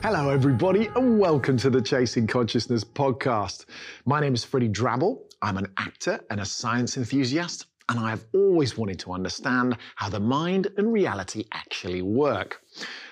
[0.00, 3.66] Hello, everybody, and welcome to the Chasing Consciousness podcast.
[4.06, 5.22] My name is Freddie Drabble.
[5.42, 10.20] I'm an actor and a science enthusiast, and I've always wanted to understand how the
[10.20, 12.62] mind and reality actually work.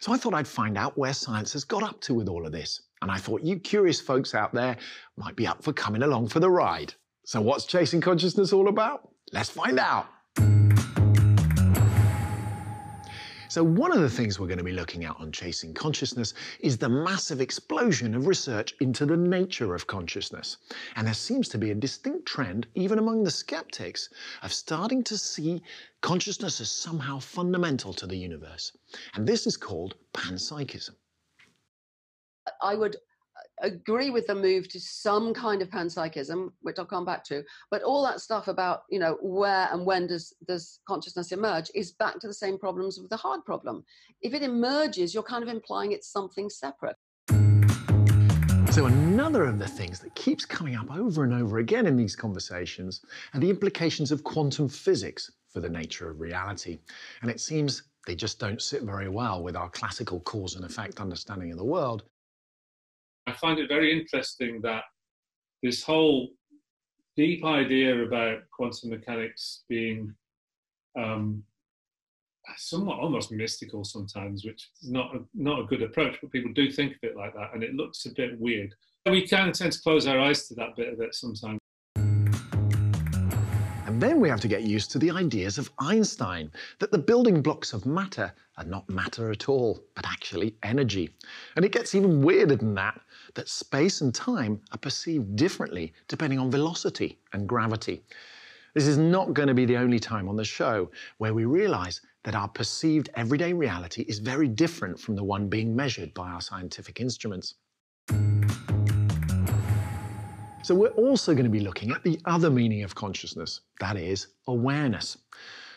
[0.00, 2.52] So I thought I'd find out where science has got up to with all of
[2.52, 2.82] this.
[3.00, 4.76] And I thought you curious folks out there
[5.16, 6.92] might be up for coming along for the ride.
[7.24, 9.08] So, what's Chasing Consciousness all about?
[9.32, 10.06] Let's find out.
[13.54, 16.76] So, one of the things we're going to be looking at on Chasing Consciousness is
[16.76, 20.56] the massive explosion of research into the nature of consciousness.
[20.96, 24.08] And there seems to be a distinct trend, even among the skeptics,
[24.42, 25.62] of starting to see
[26.00, 28.72] consciousness as somehow fundamental to the universe.
[29.14, 30.96] And this is called panpsychism.
[32.60, 32.96] I would
[33.62, 37.42] agree with the move to some kind of panpsychism, which I'll come back to.
[37.70, 41.92] But all that stuff about you know where and when does does consciousness emerge is
[41.92, 43.84] back to the same problems with the hard problem.
[44.22, 46.96] If it emerges, you're kind of implying it's something separate.
[48.74, 52.16] So, another of the things that keeps coming up over and over again in these
[52.16, 56.80] conversations are the implications of quantum physics for the nature of reality.
[57.22, 61.00] And it seems they just don't sit very well with our classical cause and effect
[61.00, 62.02] understanding of the world.
[63.26, 64.84] I find it very interesting that
[65.62, 66.28] this whole
[67.16, 70.14] deep idea about quantum mechanics being
[70.98, 71.42] um,
[72.56, 76.70] somewhat almost mystical sometimes, which is not a, not a good approach, but people do
[76.70, 78.74] think of it like that, and it looks a bit weird.
[79.06, 81.58] We can tend to close our eyes to that bit of it sometimes.
[83.94, 86.50] And then we have to get used to the ideas of Einstein
[86.80, 91.10] that the building blocks of matter are not matter at all, but actually energy.
[91.54, 93.00] And it gets even weirder than that,
[93.34, 98.02] that space and time are perceived differently depending on velocity and gravity.
[98.74, 102.00] This is not going to be the only time on the show where we realize
[102.24, 106.40] that our perceived everyday reality is very different from the one being measured by our
[106.40, 107.54] scientific instruments.
[110.64, 114.28] So we're also going to be looking at the other meaning of consciousness, that is,
[114.46, 115.18] awareness.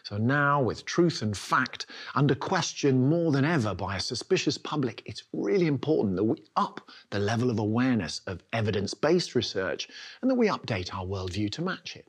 [0.04, 5.04] So now, with truth and fact under question more than ever by a suspicious public,
[5.06, 9.90] it's really important that we up the level of awareness of evidence based research
[10.22, 12.08] and that we update our worldview to match it.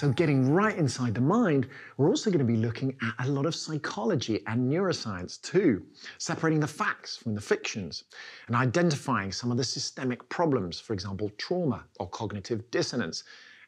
[0.00, 1.68] So, getting right inside the mind,
[1.98, 5.84] we're also going to be looking at a lot of psychology and neuroscience too,
[6.16, 8.04] separating the facts from the fictions
[8.46, 13.24] and identifying some of the systemic problems, for example, trauma or cognitive dissonance,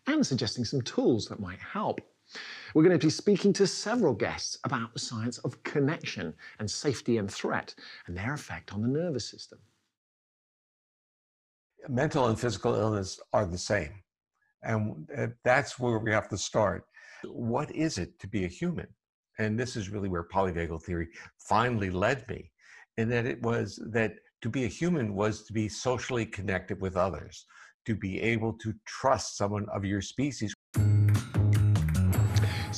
[0.07, 2.01] and suggesting some tools that might help.
[2.75, 7.19] We're going to be speaking to several guests about the science of connection and safety
[7.19, 7.75] and threat
[8.07, 9.59] and their effect on the nervous system.
[11.91, 13.91] Mental and physical illness are the same.
[14.63, 16.85] And uh, that's where we have to start.
[17.25, 18.87] What is it to be a human?
[19.39, 21.09] And this is really where polyvagal theory
[21.39, 22.51] finally led me,
[22.97, 24.13] in that it was that
[24.43, 27.47] to be a human was to be socially connected with others,
[27.87, 30.55] to be able to trust someone of your species.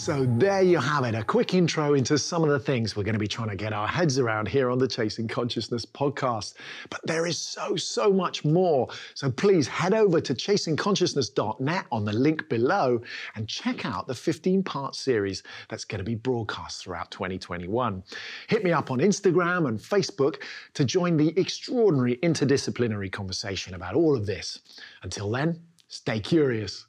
[0.04, 3.14] So there you have it, a quick intro into some of the things we're going
[3.14, 6.56] to be trying to get our heads around here on the Chasing Consciousness podcast.
[6.90, 8.86] But there is so, so much more.
[9.14, 13.00] So please head over to chasingconsciousness.net on the link below
[13.34, 18.02] and check out the 15 part series that's going to be broadcast throughout 2021.
[18.48, 20.42] Hit me up on Instagram and Facebook
[20.74, 24.60] to join the extraordinary interdisciplinary conversation about all of this.
[25.02, 26.84] Until then, stay curious.